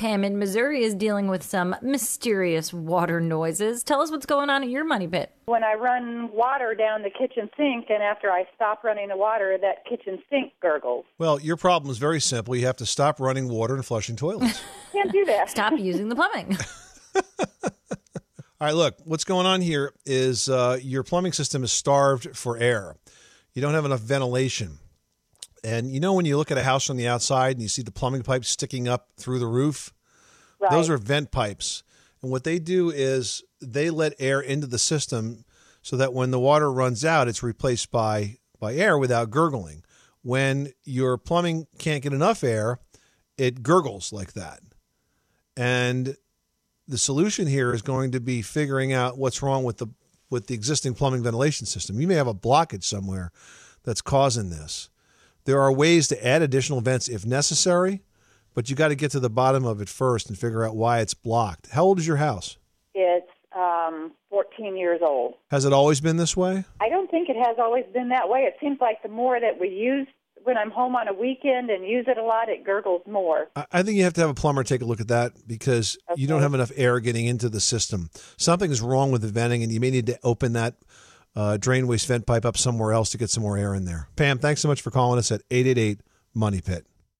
Pam 0.00 0.24
in 0.24 0.38
Missouri 0.38 0.82
is 0.82 0.94
dealing 0.94 1.28
with 1.28 1.42
some 1.42 1.76
mysterious 1.82 2.72
water 2.72 3.20
noises. 3.20 3.82
Tell 3.82 4.00
us 4.00 4.10
what's 4.10 4.24
going 4.24 4.48
on 4.48 4.62
at 4.62 4.70
your 4.70 4.82
money 4.82 5.06
pit. 5.06 5.30
When 5.44 5.62
I 5.62 5.74
run 5.74 6.32
water 6.32 6.74
down 6.74 7.02
the 7.02 7.10
kitchen 7.10 7.50
sink, 7.54 7.90
and 7.90 8.02
after 8.02 8.30
I 8.30 8.44
stop 8.54 8.82
running 8.82 9.08
the 9.08 9.18
water, 9.18 9.58
that 9.60 9.84
kitchen 9.86 10.18
sink 10.30 10.54
gurgles. 10.62 11.04
Well, 11.18 11.38
your 11.38 11.58
problem 11.58 11.90
is 11.90 11.98
very 11.98 12.18
simple. 12.18 12.56
You 12.56 12.64
have 12.64 12.76
to 12.76 12.86
stop 12.86 13.20
running 13.20 13.50
water 13.50 13.74
and 13.74 13.84
flushing 13.84 14.16
toilets. 14.16 14.62
Can't 14.92 15.12
do 15.12 15.26
that. 15.26 15.50
Stop 15.50 15.74
using 15.78 16.08
the 16.08 16.14
plumbing. 16.14 16.56
All 17.38 17.48
right, 18.58 18.74
look, 18.74 18.96
what's 19.04 19.24
going 19.24 19.44
on 19.44 19.60
here 19.60 19.92
is 20.06 20.48
uh, 20.48 20.78
your 20.80 21.02
plumbing 21.02 21.34
system 21.34 21.62
is 21.62 21.72
starved 21.72 22.34
for 22.34 22.56
air. 22.56 22.96
You 23.52 23.60
don't 23.60 23.74
have 23.74 23.84
enough 23.84 24.00
ventilation. 24.00 24.78
And 25.62 25.92
you 25.92 26.00
know 26.00 26.14
when 26.14 26.24
you 26.24 26.36
look 26.36 26.50
at 26.50 26.58
a 26.58 26.62
house 26.62 26.86
from 26.86 26.96
the 26.96 27.08
outside 27.08 27.52
and 27.52 27.62
you 27.62 27.68
see 27.68 27.82
the 27.82 27.92
plumbing 27.92 28.22
pipes 28.22 28.48
sticking 28.48 28.88
up 28.88 29.08
through 29.16 29.38
the 29.38 29.46
roof? 29.46 29.92
Right. 30.58 30.70
Those 30.70 30.88
are 30.88 30.98
vent 30.98 31.30
pipes. 31.30 31.82
And 32.22 32.30
what 32.30 32.44
they 32.44 32.58
do 32.58 32.90
is 32.90 33.42
they 33.60 33.90
let 33.90 34.14
air 34.18 34.40
into 34.40 34.66
the 34.66 34.78
system 34.78 35.44
so 35.82 35.96
that 35.96 36.12
when 36.12 36.30
the 36.30 36.38
water 36.38 36.70
runs 36.70 37.04
out, 37.04 37.28
it's 37.28 37.42
replaced 37.42 37.90
by, 37.90 38.36
by 38.58 38.74
air 38.74 38.98
without 38.98 39.30
gurgling. 39.30 39.82
When 40.22 40.72
your 40.84 41.16
plumbing 41.16 41.66
can't 41.78 42.02
get 42.02 42.12
enough 42.12 42.44
air, 42.44 42.78
it 43.38 43.62
gurgles 43.62 44.12
like 44.12 44.34
that. 44.34 44.60
And 45.56 46.16
the 46.86 46.98
solution 46.98 47.46
here 47.46 47.72
is 47.72 47.80
going 47.82 48.12
to 48.12 48.20
be 48.20 48.42
figuring 48.42 48.92
out 48.92 49.16
what's 49.16 49.42
wrong 49.42 49.64
with 49.64 49.78
the 49.78 49.86
with 50.28 50.46
the 50.46 50.54
existing 50.54 50.94
plumbing 50.94 51.24
ventilation 51.24 51.66
system. 51.66 52.00
You 52.00 52.06
may 52.06 52.14
have 52.14 52.28
a 52.28 52.34
blockage 52.34 52.84
somewhere 52.84 53.32
that's 53.82 54.00
causing 54.00 54.50
this. 54.50 54.88
There 55.50 55.60
are 55.60 55.72
ways 55.72 56.06
to 56.06 56.24
add 56.24 56.42
additional 56.42 56.80
vents 56.80 57.08
if 57.08 57.26
necessary, 57.26 58.02
but 58.54 58.70
you 58.70 58.76
got 58.76 58.88
to 58.88 58.94
get 58.94 59.10
to 59.10 59.18
the 59.18 59.28
bottom 59.28 59.64
of 59.64 59.80
it 59.80 59.88
first 59.88 60.28
and 60.28 60.38
figure 60.38 60.64
out 60.64 60.76
why 60.76 61.00
it's 61.00 61.12
blocked. 61.12 61.70
How 61.70 61.82
old 61.82 61.98
is 61.98 62.06
your 62.06 62.18
house? 62.18 62.56
It's 62.94 63.26
um, 63.52 64.12
14 64.28 64.76
years 64.76 65.00
old. 65.02 65.34
Has 65.50 65.64
it 65.64 65.72
always 65.72 66.00
been 66.00 66.18
this 66.18 66.36
way? 66.36 66.62
I 66.80 66.88
don't 66.88 67.10
think 67.10 67.28
it 67.28 67.34
has 67.34 67.56
always 67.58 67.84
been 67.92 68.10
that 68.10 68.28
way. 68.28 68.42
It 68.42 68.58
seems 68.60 68.80
like 68.80 69.02
the 69.02 69.08
more 69.08 69.40
that 69.40 69.58
we 69.60 69.70
use 69.70 70.06
when 70.44 70.56
I'm 70.56 70.70
home 70.70 70.94
on 70.94 71.08
a 71.08 71.12
weekend 71.12 71.68
and 71.68 71.84
use 71.84 72.04
it 72.06 72.16
a 72.16 72.22
lot, 72.22 72.48
it 72.48 72.62
gurgles 72.62 73.02
more. 73.08 73.48
I- 73.72 73.82
think 73.82 73.96
you 73.96 74.04
have 74.04 74.14
to 74.14 74.20
have 74.20 74.30
a 74.30 74.34
plumber 74.34 74.62
take 74.62 74.82
a 74.82 74.84
look 74.84 75.00
at 75.00 75.08
that 75.08 75.32
because 75.48 75.98
you 76.14 76.28
don't 76.28 76.42
have 76.42 76.54
enough 76.54 76.70
air 76.76 77.00
getting 77.00 77.26
into 77.26 77.48
the 77.48 77.60
system. 77.60 78.08
Something 78.36 78.70
is 78.70 78.80
wrong 78.80 79.10
with 79.10 79.22
the 79.22 79.28
venting, 79.28 79.64
and 79.64 79.72
you 79.72 79.80
may 79.80 79.90
need 79.90 80.06
to 80.06 80.18
open 80.22 80.52
that 80.52 80.76
uh, 81.36 81.56
drain 81.56 81.86
waste 81.86 82.06
vent 82.06 82.26
pipe 82.26 82.44
up 82.44 82.56
somewhere 82.56 82.92
else 82.92 83.10
to 83.10 83.18
get 83.18 83.30
some 83.30 83.42
more 83.42 83.56
air 83.56 83.74
in 83.74 83.84
there. 83.84 84.08
Pam, 84.16 84.38
thanks 84.38 84.60
so 84.60 84.68
much 84.68 84.80
for 84.80 84.90
calling 84.90 85.18
us 85.18 85.30
at 85.30 85.42
888 85.50 86.00
Money 86.34 86.60
Pit. 86.60 86.86